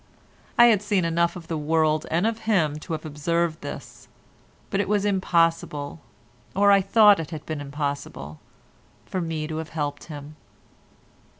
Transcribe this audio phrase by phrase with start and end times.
[0.57, 4.07] I had seen enough of the world and of him to have observed this,
[4.71, 6.01] but it was impossible,
[6.55, 8.39] or I thought it had been impossible,
[9.05, 10.37] for me to have helped him.